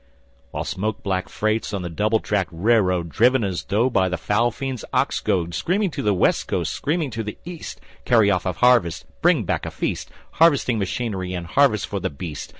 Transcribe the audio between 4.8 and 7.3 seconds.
OX GOAD, SCREAMING TO THE WEST COAST, SCREAMING TO